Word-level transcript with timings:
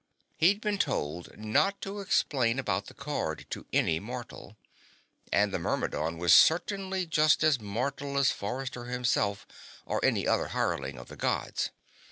He'd 0.37 0.61
been 0.61 0.79
told 0.79 1.37
not 1.37 1.79
to 1.81 1.99
explain 1.99 2.57
about 2.57 2.87
the 2.87 2.95
card 2.95 3.45
to 3.51 3.67
any 3.71 3.99
mortal. 3.99 4.57
And 5.31 5.53
the 5.53 5.59
Myrmidon 5.59 6.17
was 6.17 6.33
certainly 6.33 7.05
just 7.05 7.43
as 7.43 7.61
mortal 7.61 8.17
as 8.17 8.31
Forrester 8.31 8.85
himself, 8.85 9.45
or 9.85 10.03
any 10.03 10.27
other 10.27 10.47
hireling 10.47 10.97
of 10.97 11.07
the 11.07 11.17
Gods. 11.17 11.69